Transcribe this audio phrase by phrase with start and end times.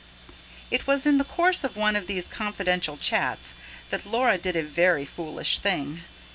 [0.71, 3.53] It was in the course of one of these confidential chats
[3.91, 5.99] that Laura did a very foolish thing.